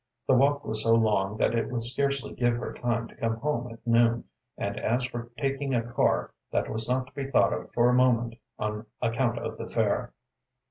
[0.27, 3.71] The walk was so long that it would scarcely give her time to come home
[3.71, 4.23] at noon,
[4.57, 7.93] and as for taking a car, that was not to be thought of for a
[7.93, 10.11] moment on account of the fare.